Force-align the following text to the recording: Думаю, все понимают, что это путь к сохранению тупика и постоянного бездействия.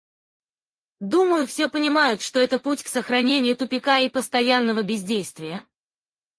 Думаю, 0.99 1.45
все 1.45 1.69
понимают, 1.69 2.23
что 2.23 2.39
это 2.39 2.57
путь 2.57 2.81
к 2.81 2.87
сохранению 2.87 3.55
тупика 3.55 3.99
и 3.99 4.09
постоянного 4.09 4.81
бездействия. 4.81 5.63